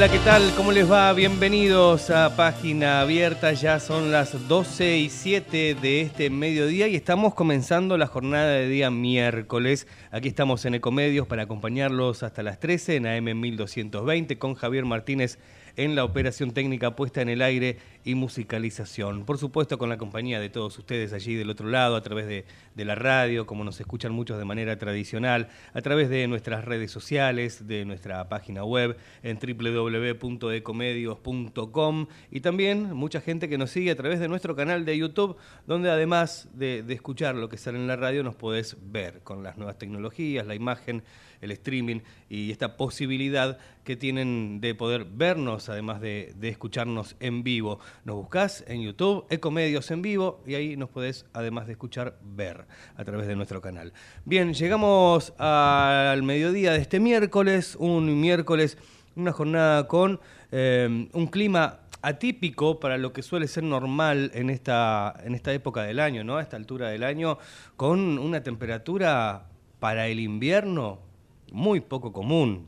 [0.00, 0.54] Hola, ¿qué tal?
[0.56, 1.12] ¿Cómo les va?
[1.12, 3.52] Bienvenidos a Página Abierta.
[3.52, 8.66] Ya son las 12 y 7 de este mediodía y estamos comenzando la jornada de
[8.66, 9.86] día miércoles.
[10.10, 15.38] Aquí estamos en Ecomedios para acompañarlos hasta las 13 en AM 1220 con Javier Martínez
[15.76, 19.24] en la operación técnica puesta en el aire y musicalización.
[19.24, 22.44] Por supuesto, con la compañía de todos ustedes allí del otro lado, a través de,
[22.76, 27.68] la radio, como nos escuchan muchos de manera tradicional, a través de nuestras redes sociales,
[27.68, 34.18] de nuestra página web en www.ecomedios.com y también mucha gente que nos sigue a través
[34.18, 37.96] de nuestro canal de YouTube, donde además de, de escuchar lo que sale en la
[37.96, 41.02] radio, nos podés ver con las nuevas tecnologías, la imagen
[41.40, 47.80] el streaming y esta posibilidad que tienen de poder vernos, además de, escucharnos en vivo.
[48.04, 52.66] Nos buscás en YouTube, Ecomedios en vivo, y ahí nos podés, además de escuchar, ver
[52.96, 53.92] a través de nuestro canal.
[54.24, 58.78] Bien, llegamos al mediodía de este miércoles, un miércoles,
[59.16, 60.20] una jornada con
[60.52, 65.82] eh, un clima atípico para lo que suele ser normal en esta, en esta época
[65.82, 66.36] del año, ¿no?
[66.36, 67.38] A esta altura del año,
[67.76, 69.48] con una temperatura
[69.78, 71.09] para el invierno
[71.50, 72.66] muy poco común.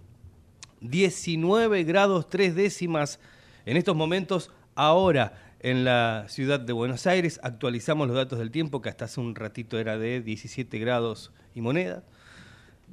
[0.80, 3.20] 19 grados 3 décimas
[3.64, 7.40] en estos momentos ahora en la ciudad de Buenos Aires.
[7.42, 11.60] Actualizamos los datos del tiempo que hasta hace un ratito era de 17 grados y
[11.60, 12.02] moneda.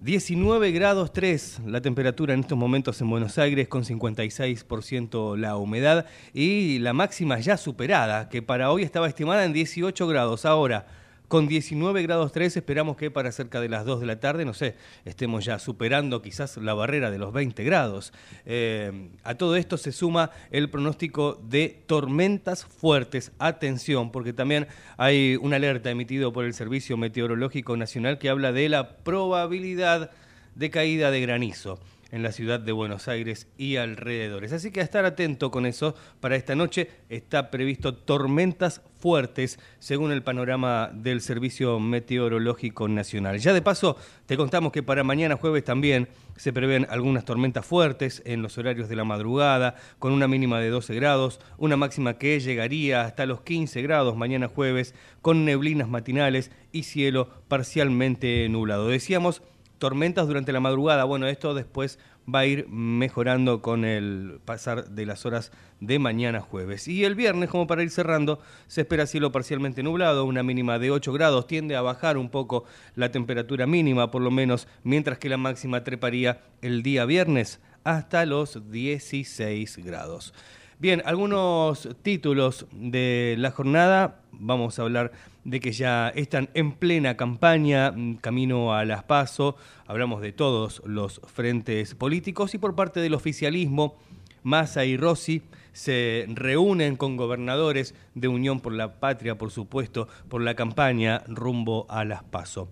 [0.01, 6.05] 19 grados 3 la temperatura en estos momentos en Buenos Aires con 56% la humedad
[6.33, 10.45] y la máxima ya superada que para hoy estaba estimada en 18 grados.
[10.45, 10.87] Ahora
[11.29, 14.55] con 19 grados 3 esperamos que para cerca de las 2 de la tarde, no
[14.55, 14.75] sé,
[15.05, 18.11] estemos ya superando quizás la barrera de los 20 grados.
[18.45, 23.31] Eh, a todo esto se suma el pronóstico de tormentas fuertes.
[23.37, 24.67] Atención, porque también
[24.97, 30.09] hay una alerta emitido por el Servicio Meteorológico Nacional que habla de la probabilidad
[30.55, 31.79] de caída de granizo
[32.11, 34.51] en la ciudad de Buenos Aires y alrededores.
[34.51, 35.93] Así que a estar atento con eso.
[36.19, 43.39] Para esta noche está previsto tormentas fuertes según el panorama del Servicio Meteorológico Nacional.
[43.39, 48.21] Ya de paso, te contamos que para mañana jueves también se prevén algunas tormentas fuertes
[48.25, 52.39] en los horarios de la madrugada, con una mínima de 12 grados, una máxima que
[52.39, 58.87] llegaría hasta los 15 grados mañana jueves, con neblinas matinales y cielo parcialmente nublado.
[58.87, 59.41] Decíamos
[59.79, 61.05] tormentas durante la madrugada.
[61.05, 61.97] Bueno, esto después
[62.33, 66.87] va a ir mejorando con el pasar de las horas de mañana jueves.
[66.87, 70.91] Y el viernes, como para ir cerrando, se espera cielo parcialmente nublado, una mínima de
[70.91, 75.29] 8 grados, tiende a bajar un poco la temperatura mínima por lo menos, mientras que
[75.29, 80.33] la máxima treparía el día viernes hasta los 16 grados.
[80.81, 84.21] Bien, algunos títulos de la jornada.
[84.31, 85.11] Vamos a hablar
[85.43, 89.57] de que ya están en plena campaña, mm, camino a las PASO.
[89.87, 93.97] Hablamos de todos los frentes políticos y por parte del oficialismo,
[94.41, 95.41] Massa y Rossi
[95.73, 101.87] se reúnen con gobernadores de Unión por la Patria, por supuesto, por la campaña rumbo
[101.89, 102.69] a las PASO.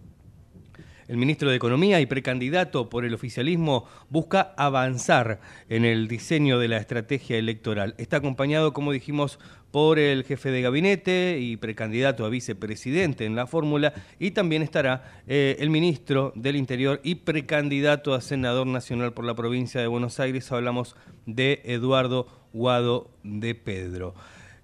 [1.07, 5.39] El ministro de Economía y precandidato por el oficialismo busca avanzar
[5.69, 7.95] en el diseño de la estrategia electoral.
[7.97, 9.39] Está acompañado, como dijimos,
[9.71, 15.21] por el jefe de gabinete y precandidato a vicepresidente en la fórmula y también estará
[15.27, 20.19] eh, el ministro del Interior y precandidato a senador nacional por la provincia de Buenos
[20.19, 20.51] Aires.
[20.51, 20.95] Hablamos
[21.25, 24.13] de Eduardo Guado de Pedro.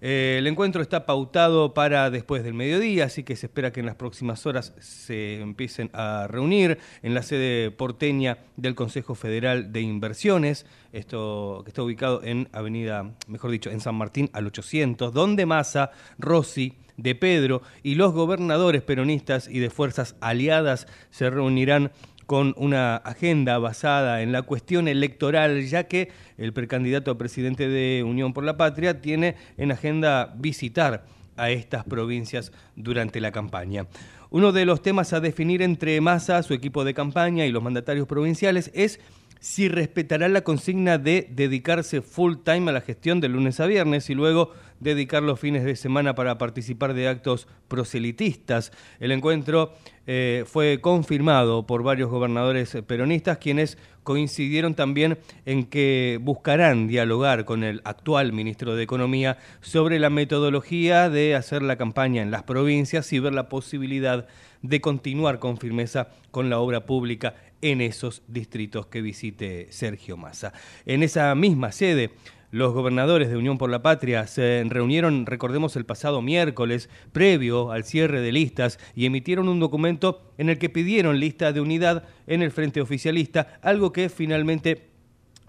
[0.06, 3.86] Eh, el encuentro está pautado para después del mediodía, así que se espera que en
[3.86, 9.80] las próximas horas se empiecen a reunir en la sede porteña del Consejo Federal de
[9.80, 15.46] Inversiones, esto que está ubicado en Avenida, mejor dicho, en San Martín al 800, donde
[15.46, 21.92] Massa, Rossi, de Pedro y los gobernadores peronistas y de fuerzas aliadas se reunirán
[22.34, 26.10] con una agenda basada en la cuestión electoral, ya que
[26.40, 31.06] el precandidato a presidente de Unión por la Patria tiene en agenda visitar
[31.38, 33.86] a estas provincias durante la campaña.
[34.32, 38.08] Uno de los temas a definir entre Massa, su equipo de campaña y los mandatarios
[38.08, 39.00] provinciales es
[39.44, 44.10] si respetará la consigna de dedicarse full time a la gestión de lunes a viernes
[44.10, 48.72] y luego dedicar los fines de semana para participar de actos proselitistas.
[49.02, 49.74] El encuentro
[50.08, 57.66] eh, fue confirmado por varios gobernadores peronistas quienes coincidieron también en que buscarán dialogar con
[57.66, 63.12] el actual ministro de Economía sobre la metodología de hacer la campaña en las provincias
[63.12, 64.26] y ver la posibilidad
[64.62, 70.54] de continuar con firmeza con la obra pública en esos distritos que visite Sergio Massa.
[70.86, 72.12] En esa misma sede,
[72.52, 77.84] los gobernadores de Unión por la Patria se reunieron, recordemos, el pasado miércoles, previo al
[77.84, 82.44] cierre de listas, y emitieron un documento en el que pidieron lista de unidad en
[82.44, 84.90] el frente oficialista, algo que finalmente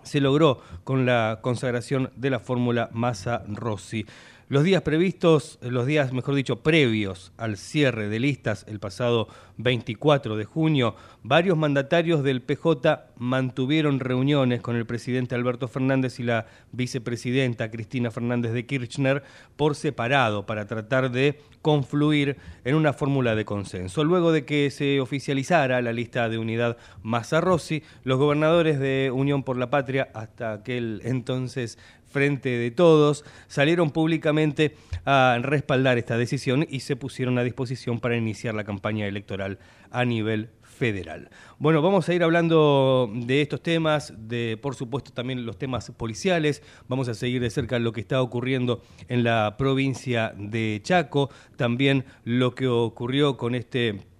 [0.05, 4.07] se logró con la consagración de la fórmula Massa-Rossi.
[4.49, 9.27] Los días previstos, los días, mejor dicho, previos al cierre de listas el pasado
[9.57, 16.25] 24 de junio, varios mandatarios del PJ mantuvieron reuniones con el presidente Alberto Fernández y
[16.25, 19.23] la vicepresidenta Cristina Fernández de Kirchner
[19.57, 24.05] por separado para tratar de confluir en una fórmula de consenso.
[24.05, 29.43] Luego de que se oficializara la lista de unidad Massa Rossi, los gobernadores de Unión
[29.43, 31.79] por la Patria, hasta aquel entonces
[32.15, 38.17] frente de todos, salieron públicamente a respaldar esta decisión y se pusieron a disposición para
[38.17, 39.59] iniciar la campaña electoral
[39.91, 41.29] a nivel federal.
[41.59, 46.63] Bueno, vamos a ir hablando de estos temas, de por supuesto también los temas policiales,
[46.89, 52.05] vamos a seguir de cerca lo que está ocurriendo en la provincia de Chaco, también
[52.23, 54.14] lo que ocurrió con este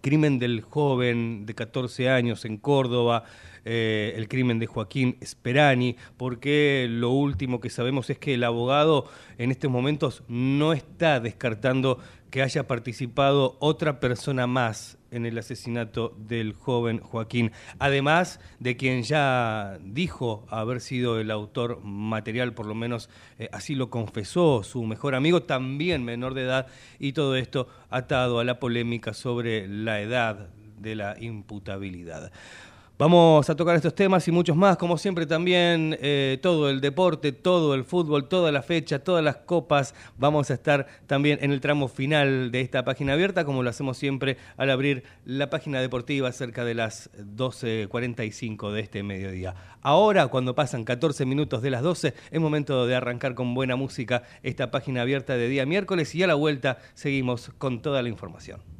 [0.00, 3.24] crimen del joven de 14 años en Córdoba,
[3.64, 9.10] eh, el crimen de Joaquín Sperani, porque lo último que sabemos es que el abogado
[9.38, 11.98] en estos momentos no está descartando
[12.30, 19.02] que haya participado otra persona más en el asesinato del joven Joaquín, además de quien
[19.02, 24.84] ya dijo haber sido el autor material, por lo menos eh, así lo confesó su
[24.84, 26.66] mejor amigo, también menor de edad,
[26.98, 30.48] y todo esto atado a la polémica sobre la edad
[30.78, 32.32] de la imputabilidad.
[33.00, 37.32] Vamos a tocar estos temas y muchos más, como siempre también eh, todo el deporte,
[37.32, 39.94] todo el fútbol, toda la fecha, todas las copas.
[40.18, 43.96] Vamos a estar también en el tramo final de esta página abierta, como lo hacemos
[43.96, 49.54] siempre al abrir la página deportiva cerca de las 12.45 de este mediodía.
[49.80, 54.24] Ahora, cuando pasan 14 minutos de las 12, es momento de arrancar con buena música
[54.42, 58.79] esta página abierta de día miércoles y a la vuelta seguimos con toda la información.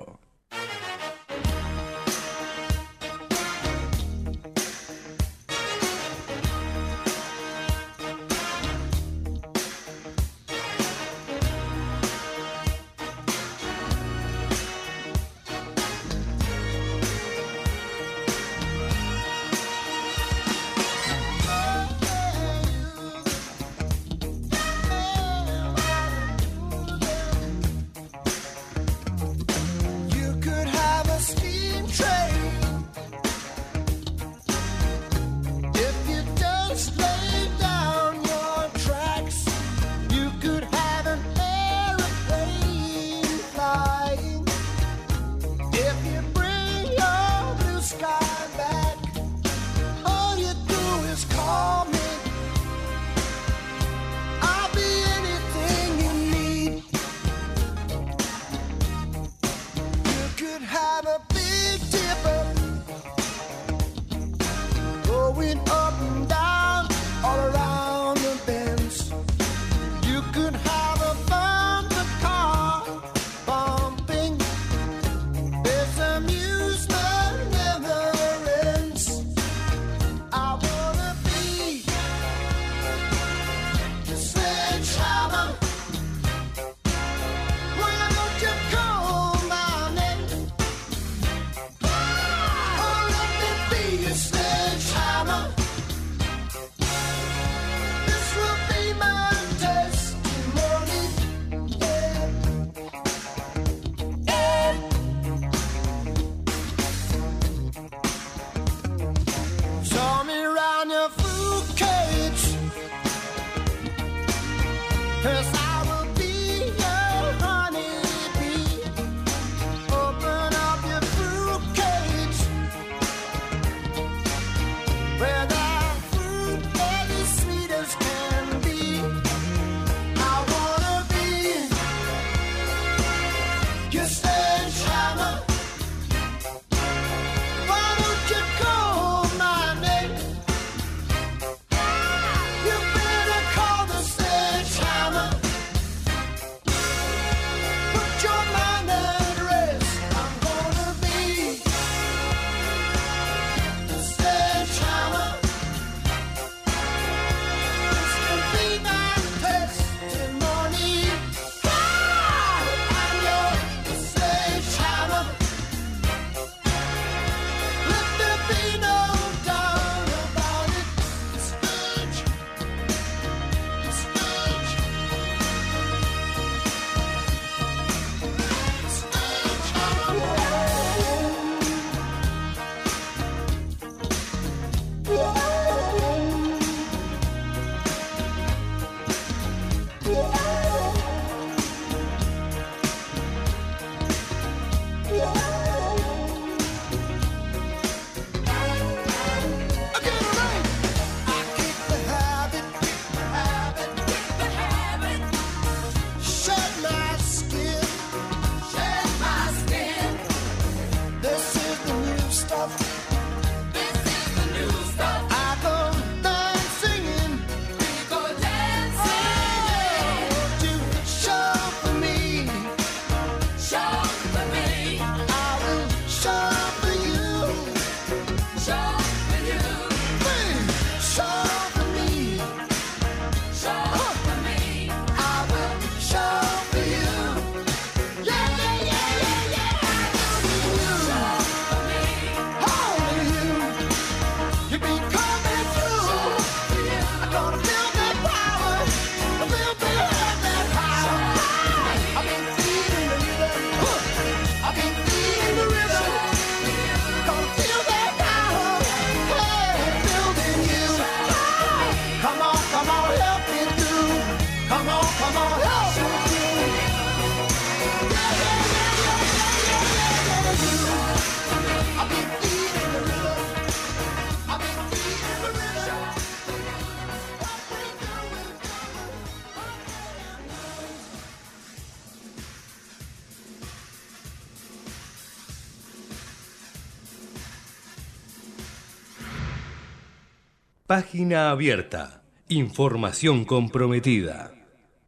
[291.01, 292.21] Página abierta.
[292.47, 294.51] Información comprometida.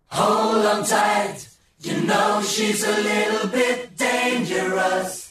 [0.10, 1.38] Hold on tight,
[1.78, 5.23] You know she's a little bit dangerous.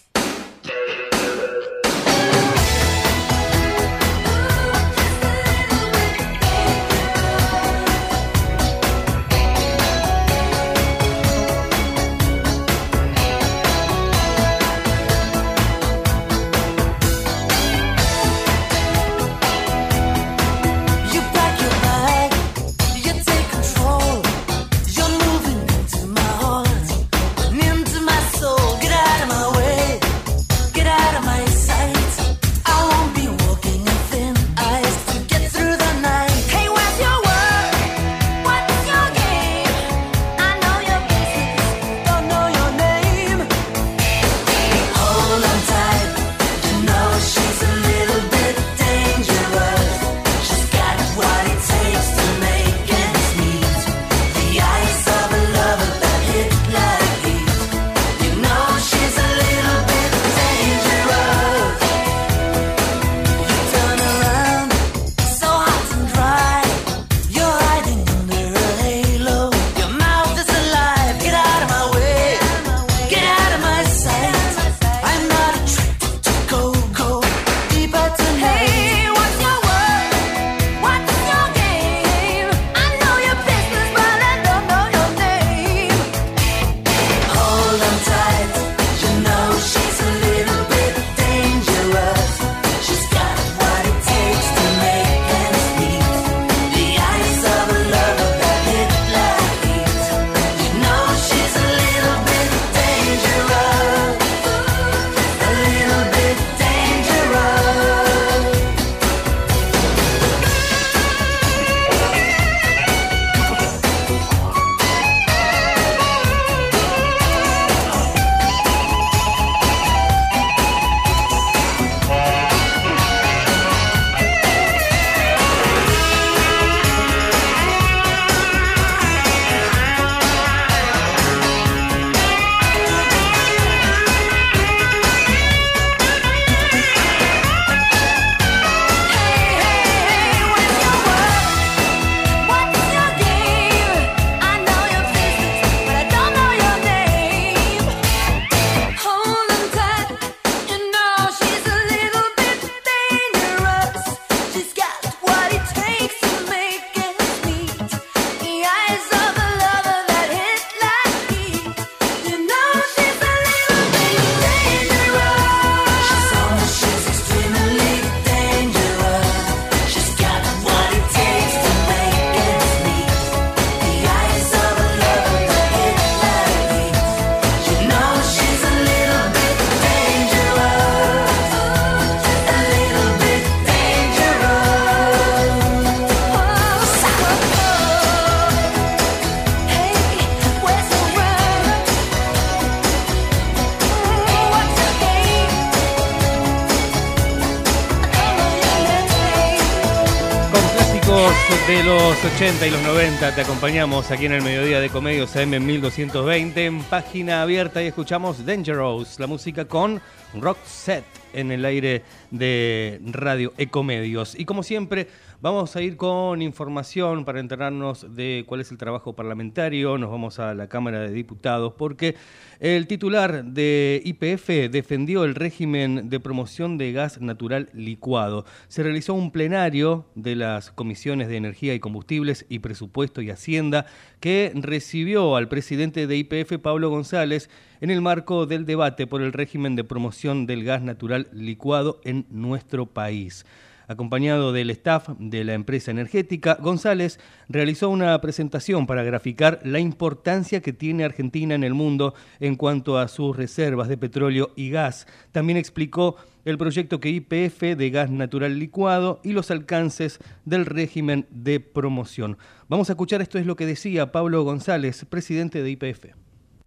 [202.12, 206.66] Los 80 y los 90 te acompañamos aquí en el mediodía de Comedios AM 1220
[206.66, 210.02] en página abierta y escuchamos Dangerous, la música con
[210.34, 214.34] Rock Set en el aire de Radio Ecomedios.
[214.38, 215.08] Y como siempre,
[215.42, 219.98] vamos a ir con información para enterarnos de cuál es el trabajo parlamentario.
[219.98, 222.14] Nos vamos a la Cámara de Diputados porque
[222.60, 228.44] el titular de IPF defendió el régimen de promoción de gas natural licuado.
[228.68, 233.86] Se realizó un plenario de las comisiones de Energía y Combustibles y Presupuesto y Hacienda
[234.20, 237.50] que recibió al presidente de IPF, Pablo González,
[237.80, 242.26] en el marco del debate por el régimen de promoción del gas natural licuado en
[242.30, 243.44] nuestro país.
[243.88, 247.18] Acompañado del staff de la empresa energética, González
[247.48, 252.98] realizó una presentación para graficar la importancia que tiene Argentina en el mundo en cuanto
[252.98, 255.06] a sus reservas de petróleo y gas.
[255.32, 261.26] También explicó el proyecto que IPF de gas natural licuado y los alcances del régimen
[261.30, 262.38] de promoción.
[262.68, 266.06] Vamos a escuchar esto es lo que decía Pablo González, presidente de IPF.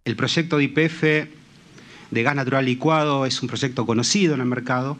[0.04, 1.02] El proyecto de IPF
[2.10, 4.96] de gas natural licuado es un proyecto conocido en el mercado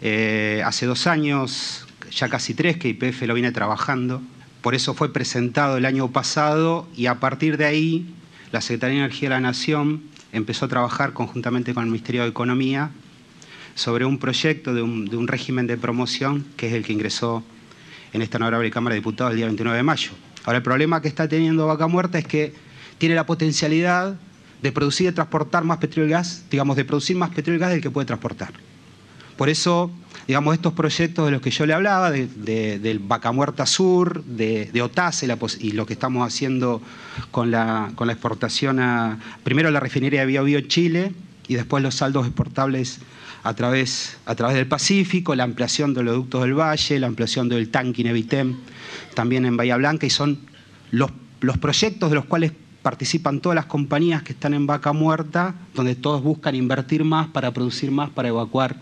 [0.00, 4.22] eh, hace dos años, ya casi tres, que IPF lo viene trabajando.
[4.60, 8.06] Por eso fue presentado el año pasado y a partir de ahí
[8.50, 10.02] la Secretaría de Energía de la Nación
[10.32, 12.90] empezó a trabajar conjuntamente con el Ministerio de Economía
[13.74, 17.42] sobre un proyecto de un, régimen de promoción que es el que ingresó
[18.12, 20.12] en esta honorable Cámara de Diputados el día 29 de mayo.
[20.44, 22.54] Ahora, el problema que está teniendo Vaca Muerta es que
[22.98, 24.16] tiene la potencialidad
[24.62, 27.70] de producir y transportar más petróleo y gas, digamos, de producir más petróleo y gas
[27.70, 28.52] del que puede transportar.
[29.36, 29.90] Por eso,
[30.28, 34.70] digamos, estos proyectos de los que yo le hablaba, de, del Vaca Muerta Sur, de,
[34.72, 35.26] de OTASE
[35.60, 36.80] y lo que estamos haciendo
[37.30, 41.12] con la, con la exportación a, primero la refinería de Bio Bio Chile
[41.48, 43.00] y después los saldos exportables
[43.42, 47.48] a través, a través del Pacífico, la ampliación de los ductos del Valle, la ampliación
[47.48, 48.56] del tanque Inevitem
[49.14, 50.38] también en Bahía Blanca y son
[50.90, 55.54] los, los proyectos de los cuales participan todas las compañías que están en vaca muerta,
[55.74, 58.76] donde todos buscan invertir más para producir más, para evacuar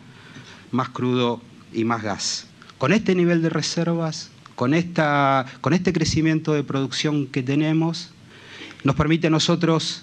[0.72, 1.40] más crudo
[1.72, 2.46] y más gas.
[2.78, 8.10] Con este nivel de reservas, con, esta, con este crecimiento de producción que tenemos,
[8.82, 10.02] nos permite a nosotros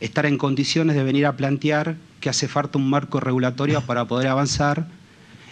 [0.00, 4.28] estar en condiciones de venir a plantear que hace falta un marco regulatorio para poder
[4.28, 4.88] avanzar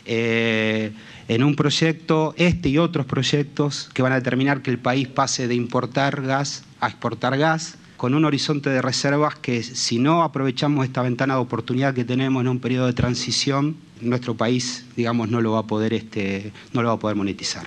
[0.04, 0.92] eh,
[1.28, 5.48] en un proyecto, este y otros proyectos, que van a determinar que el país pase
[5.48, 10.86] de importar gas a exportar gas con un horizonte de reservas que si no aprovechamos
[10.86, 15.40] esta ventana de oportunidad que tenemos en un periodo de transición, nuestro país, digamos, no
[15.40, 17.66] lo va a poder, este, no lo va a poder monetizar.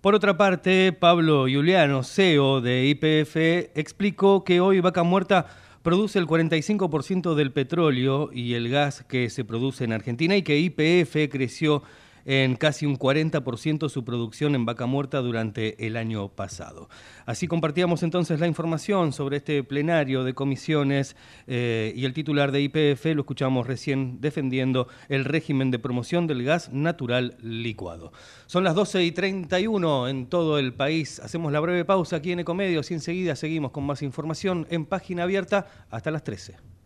[0.00, 3.36] Por otra parte, Pablo Juliano, CEO de IPF,
[3.78, 5.46] explicó que hoy Vaca Muerta
[5.82, 10.58] produce el 45% del petróleo y el gas que se produce en Argentina y que
[10.58, 11.84] IPF creció
[12.24, 16.88] en casi un 40% su producción en vaca muerta durante el año pasado.
[17.26, 22.62] Así compartíamos entonces la información sobre este plenario de comisiones eh, y el titular de
[22.62, 28.12] IPF lo escuchamos recién defendiendo el régimen de promoción del gas natural licuado.
[28.46, 31.20] Son las 12 y 31 en todo el país.
[31.20, 35.24] Hacemos la breve pausa aquí en Ecomedios y enseguida seguimos con más información en página
[35.24, 36.79] abierta hasta las 13.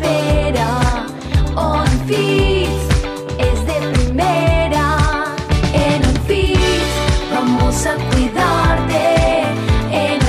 [0.00, 1.06] Espera.
[3.38, 5.34] es de primera.
[5.72, 6.02] En
[7.32, 9.42] vamos a cuidarte.
[9.92, 10.20] En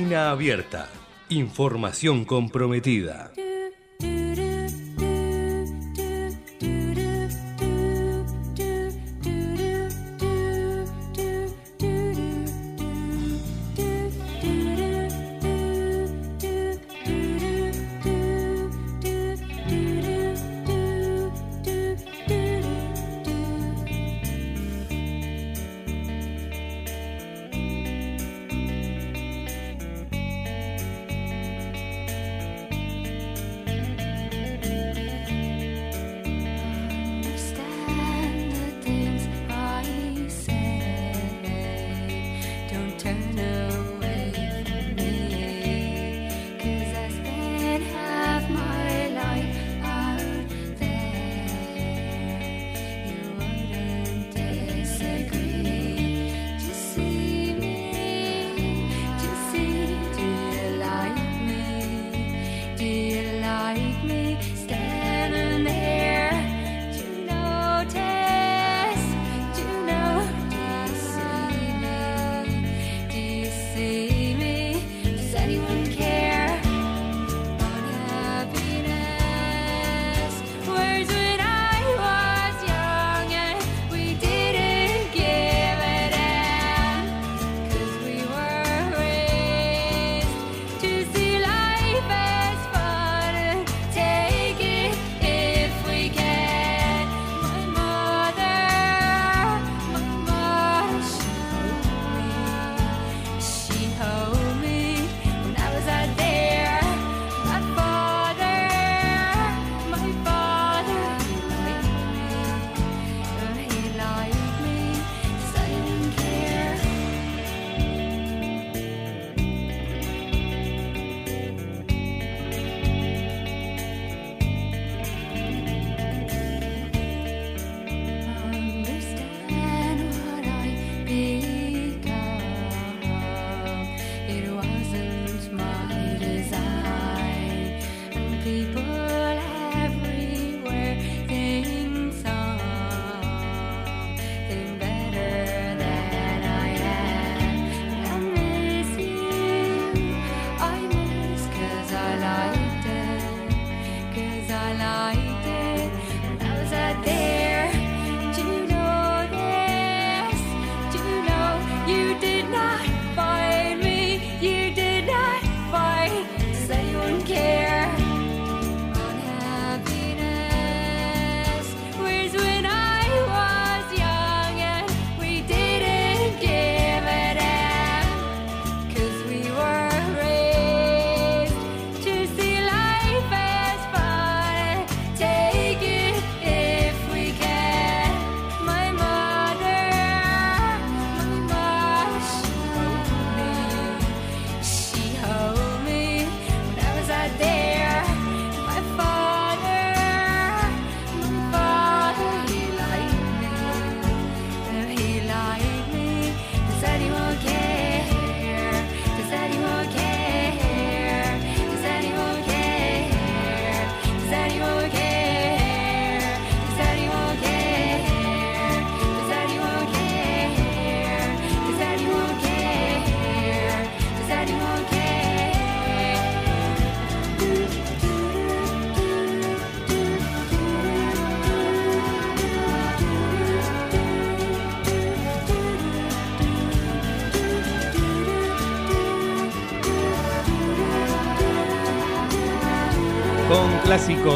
[0.00, 0.88] Página abierta.
[1.28, 3.32] Información comprometida.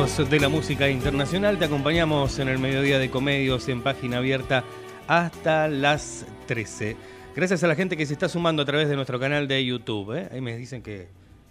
[0.04, 4.62] De la música internacional te acompañamos en el mediodía de comedios en página abierta
[5.08, 6.94] hasta las 13.
[7.34, 10.12] Gracias a la gente que se está sumando a través de nuestro canal de YouTube.
[10.12, 10.28] ¿eh?
[10.30, 11.08] Ahí me dicen que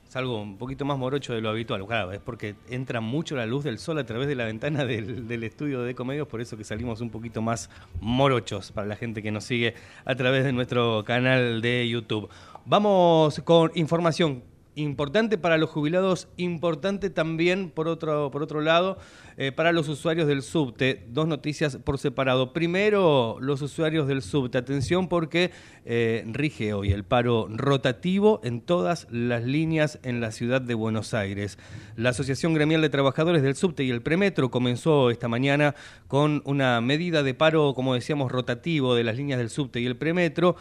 [0.07, 1.83] es algo un poquito más morocho de lo habitual.
[1.87, 5.27] Claro, es porque entra mucho la luz del sol a través de la ventana del,
[5.27, 9.23] del estudio de comedios, por eso que salimos un poquito más morochos para la gente
[9.23, 9.73] que nos sigue
[10.05, 12.29] a través de nuestro canal de YouTube.
[12.65, 18.97] Vamos con información importante para los jubilados, importante también por otro, por otro lado
[19.37, 21.05] eh, para los usuarios del subte.
[21.09, 22.53] Dos noticias por separado.
[22.53, 24.57] Primero, los usuarios del subte.
[24.57, 25.51] Atención porque
[25.85, 31.13] eh, rige hoy el paro rotativo en todas las líneas en la ciudad de Buenos
[31.13, 31.57] Aires.
[31.95, 35.75] La Asociación Gremial de Trabajadores del Subte y el Premetro comenzó esta mañana
[36.07, 39.95] con una medida de paro, como decíamos, rotativo de las líneas del subte y el
[39.95, 40.55] Premetro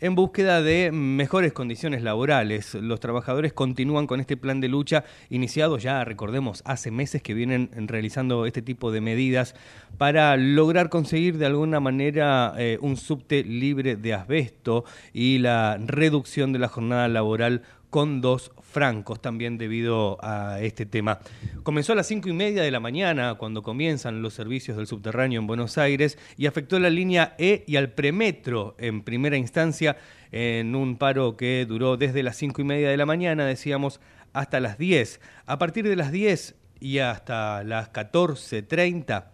[0.00, 2.74] en búsqueda de mejores condiciones laborales.
[2.74, 7.70] Los trabajadores continúan con este plan de lucha iniciado ya, recordemos, hace meses que vienen
[7.88, 9.54] realizando este tipo de medidas
[9.96, 16.52] para lograr conseguir de alguna manera eh, un subte libre de asbesto y la reducción
[16.52, 21.20] de la jornada laboral con dos francos también debido a este tema.
[21.62, 25.40] Comenzó a las cinco y media de la mañana cuando comienzan los servicios del subterráneo
[25.40, 29.96] en Buenos Aires y afectó la línea E y al premetro en primera instancia
[30.32, 34.00] en un paro que duró desde las cinco y media de la mañana, decíamos,
[34.34, 35.20] hasta las 10.
[35.46, 39.24] A partir de las 10 y hasta las 14.30,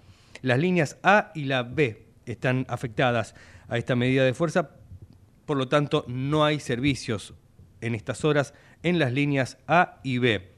[0.42, 3.34] las líneas A y la B están afectadas
[3.68, 4.70] a esta medida de fuerza,
[5.44, 7.34] por lo tanto no hay servicios
[7.84, 10.50] en estas horas en las líneas A y B.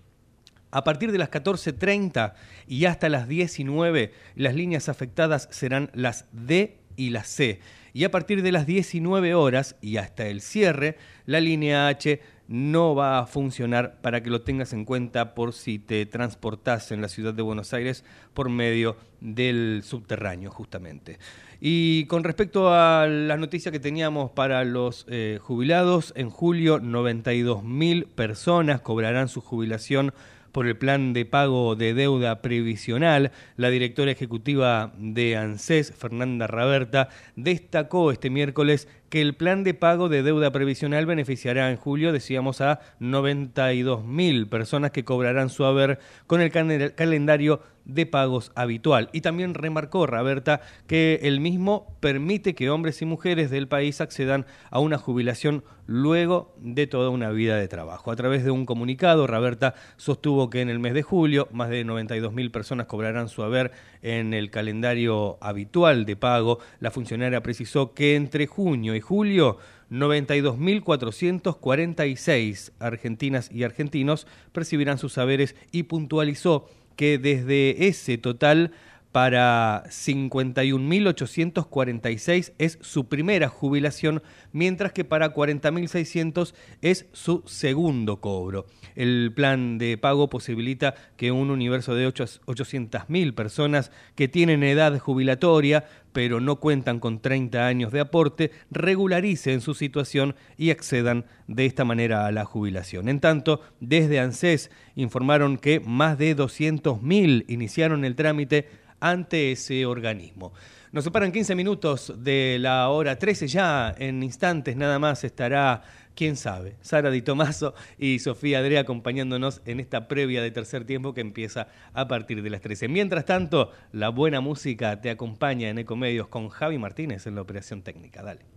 [0.70, 2.34] A partir de las 14.30
[2.66, 7.60] y hasta las 19, las líneas afectadas serán las D y la C.
[7.92, 12.94] Y a partir de las 19 horas y hasta el cierre, la línea H no
[12.94, 17.08] va a funcionar para que lo tengas en cuenta por si te transportás en la
[17.08, 18.04] ciudad de Buenos Aires
[18.34, 21.18] por medio del subterráneo, justamente.
[21.60, 27.64] Y con respecto a la noticia que teníamos para los eh, jubilados, en julio 92
[27.64, 30.12] mil personas cobrarán su jubilación
[30.56, 33.30] por el plan de pago de deuda previsional.
[33.58, 40.08] La directora ejecutiva de ANSES, Fernanda Raberta, destacó este miércoles que el plan de pago
[40.08, 45.98] de deuda previsional beneficiará en julio, decíamos, a 92 mil personas que cobrarán su haber
[46.26, 49.08] con el calendario de pagos habitual.
[49.12, 54.44] Y también remarcó Raberta que el mismo permite que hombres y mujeres del país accedan
[54.70, 58.10] a una jubilación luego de toda una vida de trabajo.
[58.10, 61.84] A través de un comunicado, Raberta sostuvo que en el mes de julio más de
[61.84, 63.70] 92 mil personas cobrarán su haber
[64.02, 66.58] en el calendario habitual de pago.
[66.80, 69.58] La funcionaria precisó que entre junio y julio
[69.90, 78.72] 92.446 argentinas y argentinos percibirán sus saberes y puntualizó que desde ese total
[79.16, 86.52] para 51.846 es su primera jubilación, mientras que para 40.600
[86.82, 88.66] es su segundo cobro.
[88.94, 95.86] El plan de pago posibilita que un universo de 800.000 personas que tienen edad jubilatoria
[96.16, 101.84] pero no cuentan con 30 años de aporte, regularicen su situación y accedan de esta
[101.84, 103.10] manera a la jubilación.
[103.10, 108.66] En tanto, desde ANSES informaron que más de 200.000 iniciaron el trámite
[109.00, 110.52] ante ese organismo.
[110.92, 115.82] Nos separan 15 minutos de la hora 13, ya en instantes nada más estará,
[116.14, 121.12] quién sabe, Sara Di Tomaso y Sofía Adrea acompañándonos en esta previa de tercer tiempo
[121.12, 122.88] que empieza a partir de las 13.
[122.88, 127.82] Mientras tanto, la buena música te acompaña en Ecomedios con Javi Martínez en la operación
[127.82, 128.22] técnica.
[128.22, 128.55] Dale.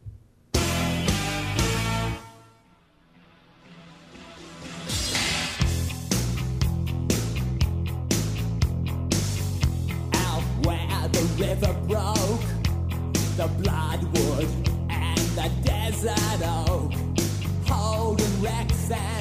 [11.50, 12.48] River broke,
[13.36, 14.48] the bloodwood
[14.92, 16.94] and the desert oak,
[17.66, 19.19] holding wrecks and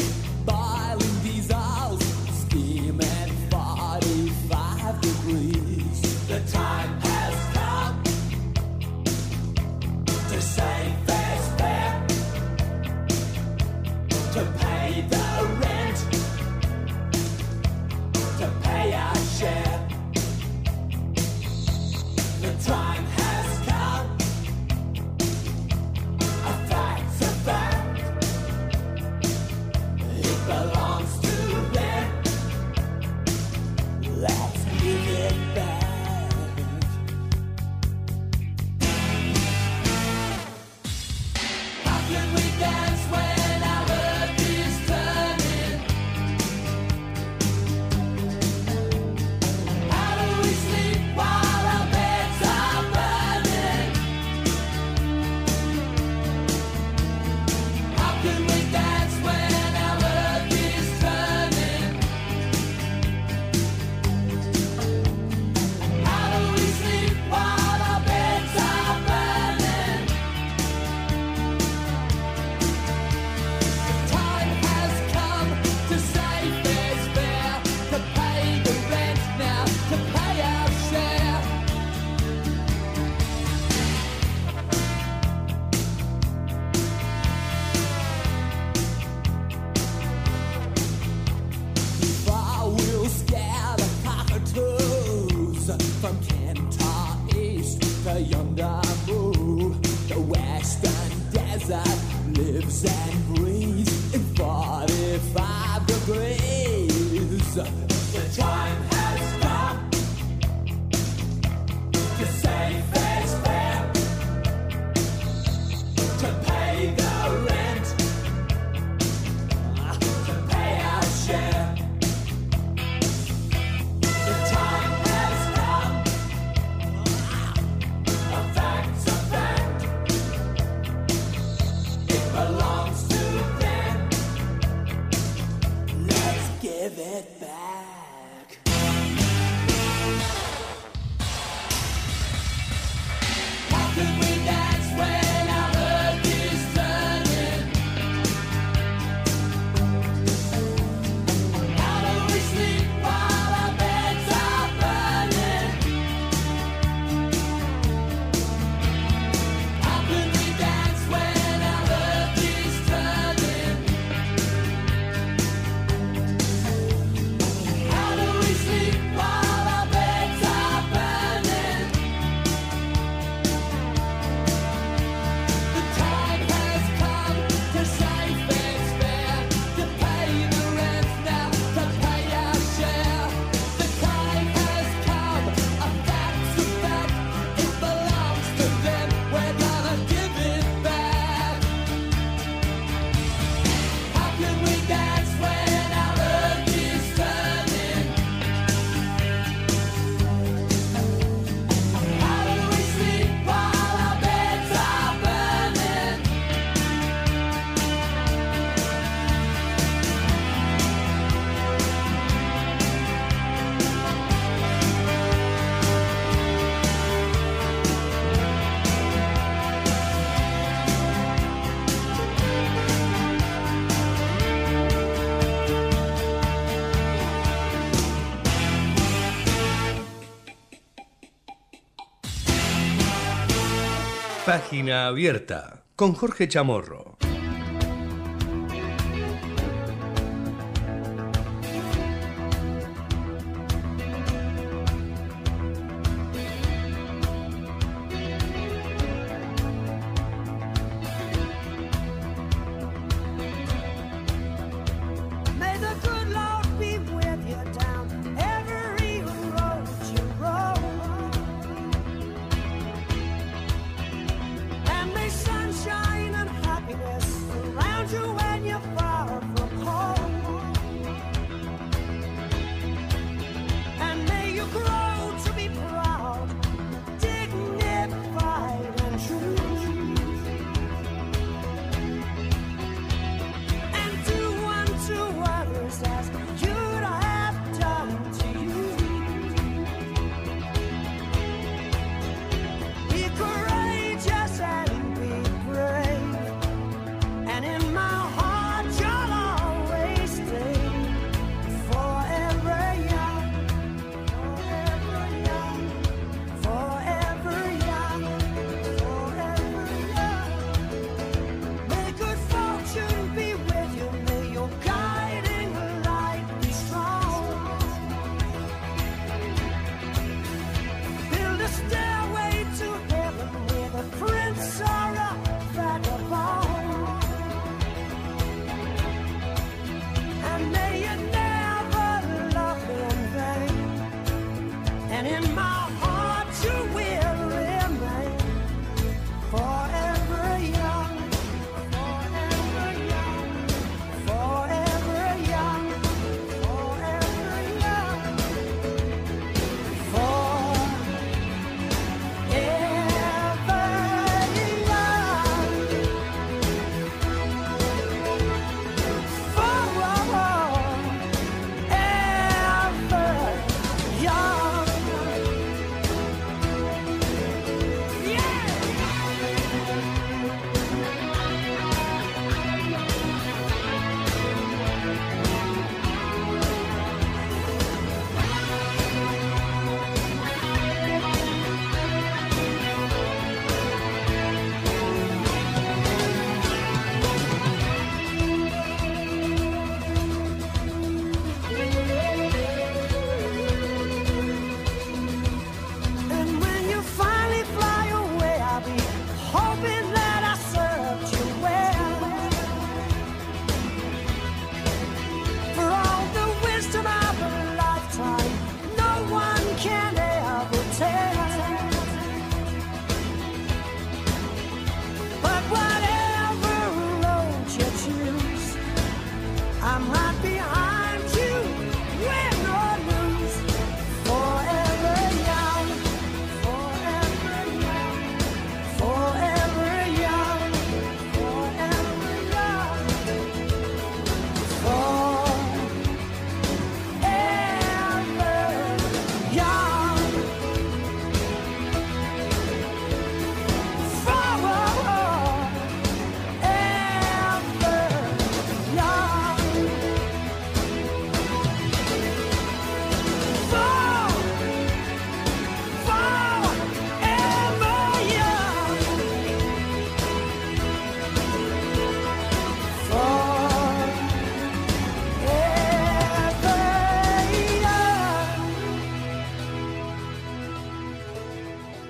[234.79, 237.08] Página abierta con Jorge Chamorro.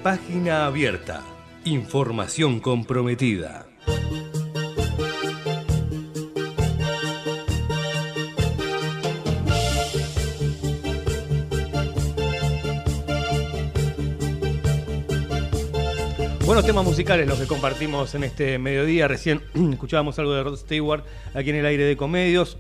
[0.09, 1.23] Página abierta.
[1.67, 3.67] Información comprometida.
[16.47, 19.09] Buenos temas musicales los que compartimos en este mediodía.
[19.09, 19.43] Recién
[19.73, 21.05] escuchábamos algo de Rod Stewart
[21.35, 22.57] aquí en el aire de Comedios.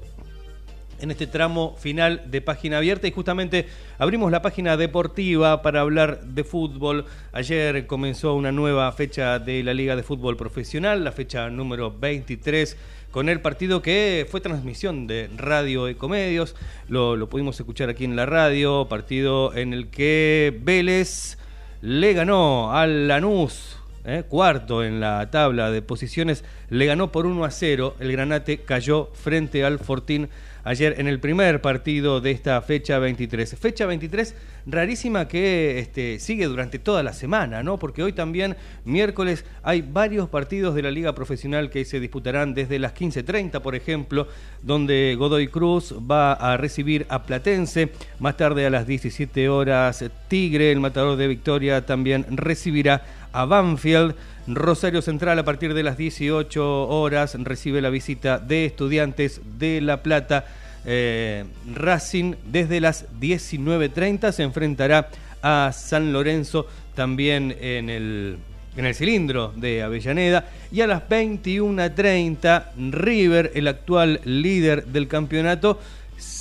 [1.01, 3.66] En este tramo final de página abierta y justamente
[3.99, 7.05] abrimos la página deportiva para hablar de fútbol.
[7.32, 12.76] Ayer comenzó una nueva fecha de la Liga de Fútbol Profesional, la fecha número 23,
[13.12, 16.57] con el partido que fue transmisión de Radio Ecomedios.
[16.88, 21.38] Lo, lo pudimos escuchar aquí en la radio, partido en el que Vélez
[21.80, 27.44] le ganó al Lanús, eh, cuarto en la tabla de posiciones, le ganó por 1
[27.44, 27.94] a 0.
[28.01, 30.28] El Granate cayó frente al Fortín
[30.69, 33.57] ayer en el primer partido de esta fecha 23.
[33.59, 34.35] Fecha 23
[34.66, 37.79] rarísima que este, sigue durante toda la semana, ¿no?
[37.79, 38.55] Porque hoy también,
[38.85, 43.75] miércoles, hay varios partidos de la Liga Profesional que se disputarán desde las 15.30, por
[43.75, 44.29] ejemplo,
[44.62, 47.91] donde Godoy Cruz va a recibir a Platense.
[48.19, 54.14] Más tarde a las 17 horas, Tigre, el matador de Victoria, también recibirá a Banfield.
[54.49, 60.03] Rosario Central a partir de las 18 horas recibe la visita de estudiantes de La
[60.03, 60.46] Plata.
[60.86, 61.44] Eh,
[61.74, 65.11] Racing desde las 19.30 se enfrentará
[65.42, 68.38] a San Lorenzo también en el,
[68.76, 70.49] en el cilindro de Avellaneda.
[70.72, 75.78] Y a las 21.30 River, el actual líder del campeonato,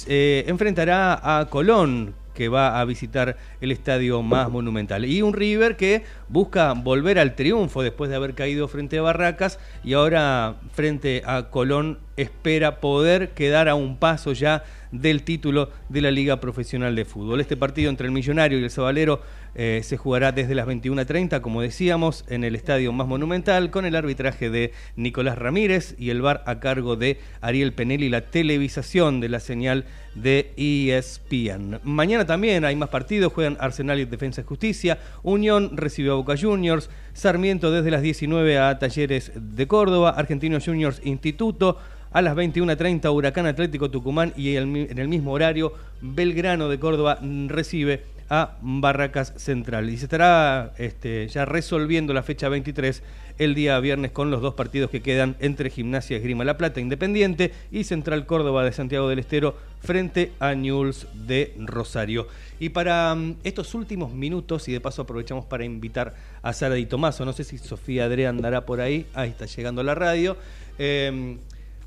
[0.08, 5.06] eh, enfrentará a Colón que va a visitar el estadio más monumental.
[5.06, 9.58] Y un River que busca volver al triunfo después de haber caído frente a Barracas
[9.84, 16.02] y ahora frente a Colón espera poder quedar a un paso ya del título de
[16.02, 17.42] la Liga Profesional de Fútbol.
[17.42, 19.22] Este partido entre el Millonario y el Sabalero
[19.60, 23.95] eh, se jugará desde las 21.30, como decíamos, en el estadio más monumental, con el
[23.95, 29.30] arbitraje de Nicolás Ramírez y el bar a cargo de Ariel Penelli, la televisación de
[29.30, 31.80] la señal de ESPN.
[31.84, 36.36] Mañana también hay más partidos, juegan Arsenal y Defensa y Justicia, Unión recibe a Boca
[36.39, 41.80] Juniors, Sarmiento desde las 19 a Talleres de Córdoba, Argentinos Juniors Instituto,
[42.12, 48.16] a las 21.30 Huracán Atlético Tucumán y en el mismo horario Belgrano de Córdoba recibe
[48.30, 49.90] a Barracas Central.
[49.90, 53.04] Y se estará este, ya resolviendo la fecha 23
[53.38, 57.54] el día viernes con los dos partidos que quedan entre Gimnasia Esgrima La Plata Independiente
[57.72, 62.28] y Central Córdoba de Santiago del Estero frente a Newell's de Rosario.
[62.60, 66.88] Y para mm, estos últimos minutos, y de paso aprovechamos para invitar a Sara Di
[66.88, 70.36] Tomaso, no sé si Sofía Adrea andará por ahí, ahí está llegando la radio.
[70.80, 71.38] Eh,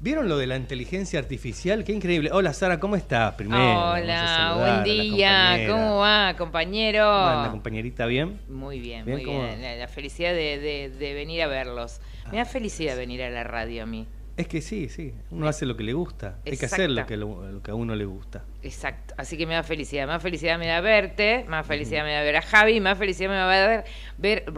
[0.03, 1.85] ¿Vieron lo de la inteligencia artificial?
[1.85, 2.31] Qué increíble.
[2.33, 3.35] Hola Sara, ¿cómo estás?
[3.35, 3.91] Primero.
[3.91, 5.67] Hola, buen día.
[5.69, 7.05] ¿Cómo va, compañero?
[7.05, 8.07] ¿Cómo anda, compañerita?
[8.07, 8.41] ¿Bien?
[8.49, 9.61] Muy bien, Bien, muy bien.
[9.61, 12.01] La, la felicidad de, de- de venir a verlos.
[12.33, 14.07] Me da felicidad venir a la radio a mí.
[14.39, 15.13] Es que sí, sí.
[15.31, 16.39] Uno hace lo que le gusta.
[16.47, 18.43] Hay que hacer lo que, lo, lo que a uno le gusta.
[18.63, 19.13] Exacto.
[19.19, 20.07] Así que me da felicidad.
[20.07, 23.37] Más felicidad me da verte, más felicidad me da ver a Javi, más felicidad me
[23.37, 23.85] va a dar
[24.17, 24.51] ver,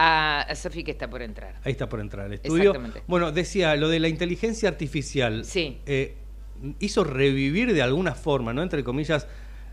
[0.00, 1.56] a, a Sofi que está por entrar.
[1.64, 2.70] Ahí está por entrar al estudio.
[2.70, 3.02] Exactamente.
[3.08, 5.78] Bueno, decía, lo de la inteligencia artificial Sí.
[5.86, 6.14] eh,
[6.78, 8.62] hizo revivir de alguna forma, ¿no?
[8.62, 9.26] Entre comillas,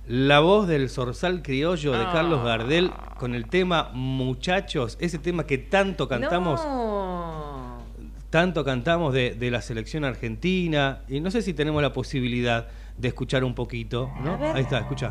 [0.08, 2.10] la voz del zorzal criollo de Ah.
[2.14, 7.84] Carlos Gardel con el tema Muchachos, ese tema que tanto cantamos, No.
[8.30, 12.68] tanto cantamos de, de la selección argentina, y no sé si tenemos la posibilidad
[12.98, 14.38] de escuchar un poquito, ¿no?
[14.54, 15.10] Ahí está, escucha.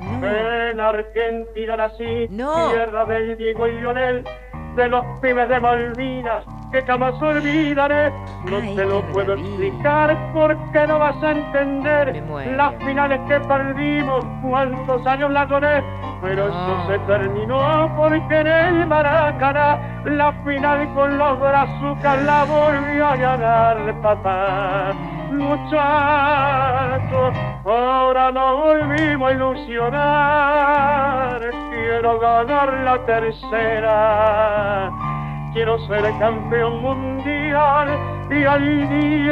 [0.00, 2.70] En Argentina nací, No.
[2.70, 4.24] tierra del Diego y Lionel,
[4.76, 8.10] de los pibes de Malvinas, que jamás olvidaré.
[8.48, 9.48] No Ay, te lo puedo maravilla.
[9.66, 12.22] explicar porque no vas a entender
[12.56, 15.82] las finales que perdimos, cuántos años la lloré.
[16.22, 16.52] Pero No.
[16.52, 23.16] eso se terminó porque en el Maracaná la final con los brazucas la volvió a
[23.16, 24.92] ganar papá.
[25.30, 31.40] Muchachos, ahora nos volvimos a ilusionar.
[31.70, 34.90] Quiero ganar la tercera.
[35.52, 37.88] Quiero ser campeón mundial
[38.30, 39.28] y al Diego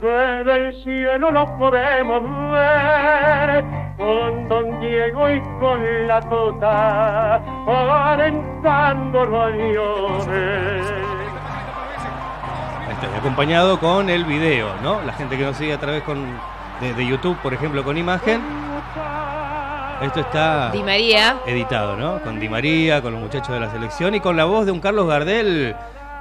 [0.00, 3.64] desde el cielo lo podemos ver
[3.96, 11.11] con Don Diego y con la Tota alentando los aviones.
[13.16, 15.02] Acompañado con el video, ¿no?
[15.02, 16.24] La gente que nos sigue a través con,
[16.80, 18.40] de, de YouTube, por ejemplo, con imagen.
[20.00, 21.38] Esto está Di María.
[21.46, 22.20] editado, ¿no?
[22.22, 24.80] Con Di María, con los muchachos de la selección y con la voz de un
[24.80, 25.74] Carlos Gardel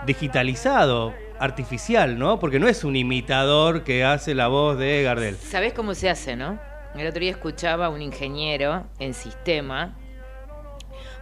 [0.06, 2.40] digitalizado, artificial, ¿no?
[2.40, 5.36] Porque no es un imitador que hace la voz de Gardel.
[5.38, 6.60] ¿Sabés cómo se hace, no?
[6.96, 9.96] El otro día escuchaba a un ingeniero en sistema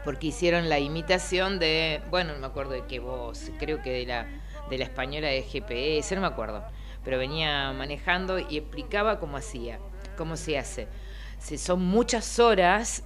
[0.03, 4.05] porque hicieron la imitación de, bueno, no me acuerdo de qué voz, creo que de
[4.05, 4.26] la,
[4.70, 6.63] de la española de GPS, no me acuerdo,
[7.03, 9.80] pero venía manejando y explicaba cómo hacía,
[10.17, 10.88] cómo se hace.
[11.39, 13.03] Si son muchas horas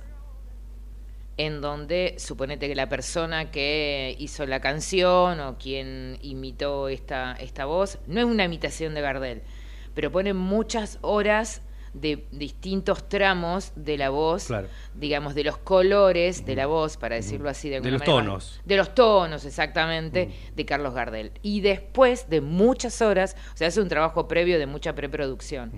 [1.38, 7.66] en donde suponete que la persona que hizo la canción o quien imitó esta, esta
[7.66, 9.42] voz, no es una imitación de Gardel,
[9.96, 11.62] pero pone muchas horas
[11.94, 14.68] de distintos tramos de la voz, Claro.
[14.96, 18.24] digamos, de los colores de la voz, para decirlo así de De alguna los manera.
[18.26, 18.62] tonos.
[18.66, 21.32] De los tonos, exactamente, de Carlos Gardel.
[21.42, 25.72] Y después de muchas horas, o sea, es un trabajo previo de mucha preproducción.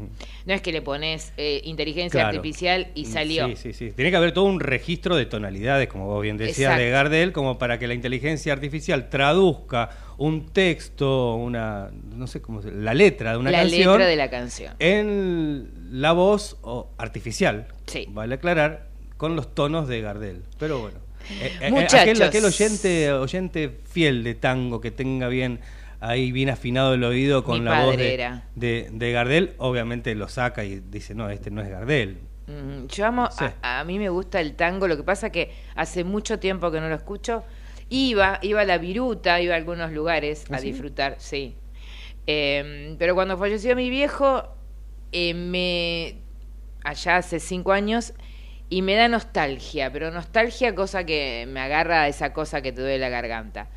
[0.45, 2.37] No es que le pones eh, inteligencia Claro.
[2.37, 3.47] artificial y salió.
[3.49, 3.91] Sí, sí, sí.
[3.91, 6.83] Tiene que haber todo un registro de tonalidades, como vos bien decías, Exacto.
[6.83, 12.61] de Gardel, como para que la inteligencia artificial traduzca un texto, una, no sé cómo
[12.61, 14.73] se la letra de una la canción letra de la canción.
[14.79, 18.05] en la voz o, artificial, Sí.
[18.09, 18.87] vale aclarar,
[19.17, 20.43] con los tonos de Gardel.
[20.59, 20.97] Pero bueno.
[21.41, 21.99] eh, eh, Muchachos.
[22.01, 25.59] aquel, aquel oyente, oyente fiel de tango que tenga bien
[26.01, 30.27] ahí bien afinado el oído con Mi la voz de, de, de Gardel, obviamente lo
[30.27, 32.19] saca y dice, no, este no es Gardel.
[32.47, 33.45] Mm, Yo amo, Sí.
[33.63, 36.79] a, a mí me gusta el tango, lo que pasa que hace mucho tiempo que
[36.79, 37.43] no lo escucho.
[37.89, 40.71] Iba, iba a la viruta, iba a algunos lugares ¿Ah, a sí?
[40.71, 41.55] disfrutar, sí.
[42.27, 44.47] Eh, pero cuando falleció mi viejo,
[45.11, 46.17] eh, me
[46.83, 48.13] allá hace cinco años,
[48.69, 52.81] y me da nostalgia, pero nostalgia cosa que me agarra a esa cosa que te
[52.81, 53.67] duele la garganta.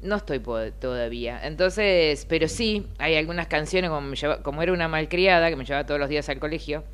[0.00, 1.40] No estoy po- todavía.
[1.44, 5.64] Entonces, pero sí, hay algunas canciones como, me lleva- como era una malcriada que me
[5.64, 6.84] llevaba todos los días al colegio.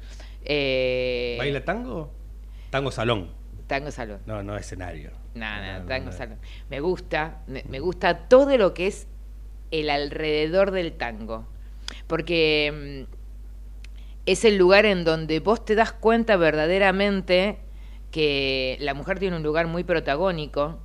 [0.47, 2.11] Eh, ¿Baila tango?
[2.71, 3.31] Tango salón.
[3.67, 4.21] Tango salón.
[4.25, 5.11] No, no escenario.
[5.35, 6.11] No, no, tango.
[6.71, 9.09] Me gusta, me, me gusta todo lo que es
[9.71, 11.47] el alrededor del tango.
[12.07, 13.15] Porque mm,
[14.27, 17.59] es el lugar en donde vos te das cuenta verdaderamente
[18.11, 20.79] que la mujer tiene un lugar muy protagónico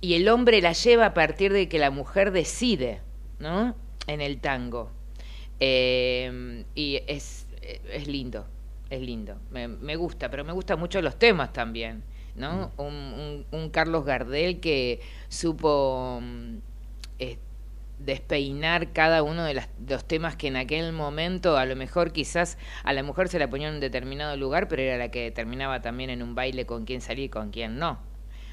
[0.00, 3.00] y el hombre la lleva a partir de que la mujer decide,
[3.38, 3.74] ¿no?
[4.06, 4.90] En el tango.
[5.58, 8.46] Eh, y es, es lindo,
[8.88, 9.36] es lindo.
[9.50, 12.02] Me, me gusta, pero me gustan mucho los temas también,
[12.34, 12.72] ¿no?
[12.76, 16.56] Un, Carlos Gardel que supo mm,
[17.18, 17.38] eh,
[17.98, 19.54] despeinar cada uno de
[19.86, 23.48] los temas que en aquel momento a lo mejor quizás a la mujer se la
[23.48, 26.84] ponía en un determinado lugar, pero era la que determinaba también en un baile con
[26.84, 27.98] quién salir y con quién no.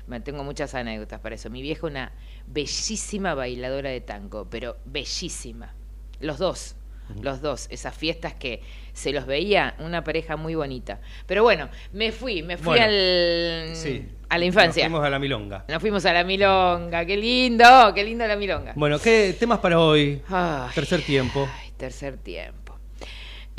[0.08, 1.50] Me tengo muchas anécdotas para eso.
[1.50, 2.14] Mi vieja una
[2.48, 5.74] bellísima bailadora de tango, pero bellísima.
[6.20, 6.76] Los dos,
[7.22, 8.62] los dos, esas fiestas que
[8.94, 11.00] se los veía una pareja muy bonita.
[11.26, 14.08] Pero bueno, me fui, me fui Bueno, al, Sí.
[14.30, 14.84] a la infancia.
[14.84, 15.66] Nos fuimos a la milonga.
[15.68, 18.74] Nos fuimos a la milonga, qué lindo, qué lindo la milonga.
[18.76, 20.22] Bueno, ¿qué temas para hoy?
[20.30, 20.70] Ay.
[20.74, 21.48] Tercer tiempo.
[21.62, 22.78] Ay, tercer tiempo.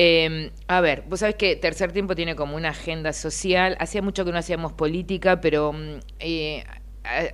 [0.01, 3.76] Eh, a ver, vos sabés que tercer tiempo tiene como una agenda social.
[3.80, 6.64] Hacía mucho que no hacíamos política, pero mm, eh,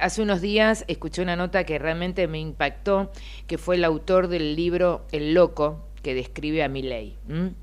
[0.00, 3.12] hace unos días escuché una nota que realmente me impactó,
[3.46, 7.16] que fue el autor del libro El Loco, que describe a Milei.
[7.28, 7.54] ¿m?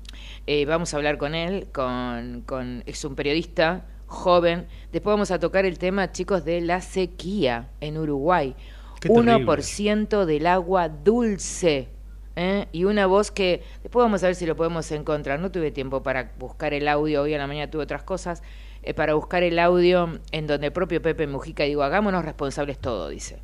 [0.46, 4.66] Eh, vamos a hablar con él, con, con, es un periodista joven.
[4.92, 8.54] Después vamos a tocar el tema, chicos, de la sequía en Uruguay.
[9.00, 9.46] Qué terrible.
[9.46, 11.88] 1% del agua dulce.
[12.36, 12.66] ¿eh?
[12.72, 15.40] Y una voz que después vamos a ver si lo podemos encontrar.
[15.40, 18.42] No tuve tiempo para buscar el audio, hoy a la mañana tuve otras cosas,
[18.82, 23.08] eh, para buscar el audio en donde el propio Pepe Mujica digo, hagámonos responsables todo,
[23.08, 23.38] dice.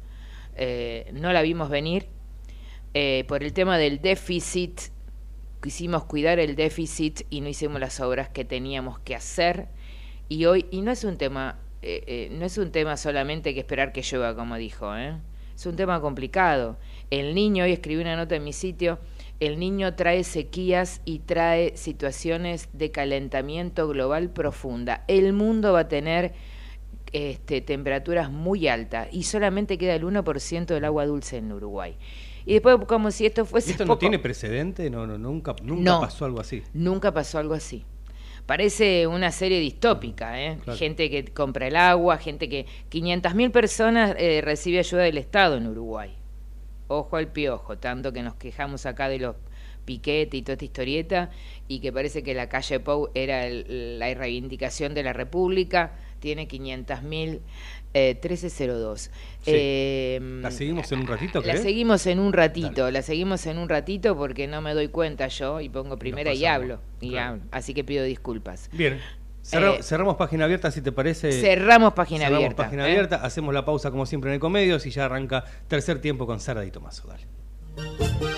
[0.56, 2.08] Eh, no la vimos venir
[2.94, 4.80] eh, por el tema del déficit.
[5.62, 9.68] Quisimos cuidar el déficit y no hicimos las obras que teníamos que hacer.
[10.28, 13.60] Y hoy, y no es un tema, eh, eh, no es un tema solamente que
[13.60, 15.16] esperar que llueva, como dijo, ¿eh?
[15.58, 16.76] es un tema complicado.
[17.10, 19.00] El niño, hoy escribí una nota en mi sitio,
[19.40, 25.04] el niño trae sequías y trae situaciones de calentamiento global profunda.
[25.08, 26.32] El mundo va a tener
[27.12, 31.96] este, temperaturas muy altas y solamente queda el 1% del agua dulce en Uruguay.
[32.48, 34.88] Y después, como si esto fuese ¿Esto no poco- tiene precedente?
[34.88, 36.00] No, no, nunca, nunca No.
[36.00, 36.62] pasó algo así.
[36.72, 37.84] Nunca pasó algo así.
[38.46, 40.56] Parece una serie distópica, ¿eh?
[40.64, 40.78] Claro.
[40.78, 42.64] Gente que compra el agua, gente que...
[42.90, 46.16] 500.000 personas eh, recibe ayuda del Estado en Uruguay.
[46.86, 49.36] Ojo al piojo, tanto que nos quejamos acá de los
[49.84, 51.30] piquetes y toda esta historieta,
[51.66, 56.48] y que parece que la calle Pou era el- la reivindicación de la República, tiene
[56.48, 57.40] 500.000,
[57.94, 59.00] eh, 1302.
[59.00, 59.10] Sí.
[59.46, 63.68] Eh, ¿La seguimos en un ratito, La seguimos en un ratito, la seguimos en un
[63.68, 67.28] ratito porque no me doy cuenta yo y pongo primera y hablo, y claro.
[67.34, 67.42] hablo.
[67.50, 68.68] Así que pido disculpas.
[68.72, 69.00] Bien.
[69.42, 71.32] Cerra- Eh, cerramos página abierta, si te parece.
[71.32, 72.62] Cerramos página cerramos abierta.
[72.64, 72.90] página ¿eh?
[72.90, 76.38] abierta, hacemos la pausa como siempre en el Comedios y ya arranca tercer tiempo con
[76.40, 77.08] Sara y Tomaso.
[77.08, 78.37] Dale.